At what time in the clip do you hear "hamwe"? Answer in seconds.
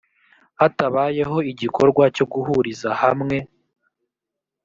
3.01-3.37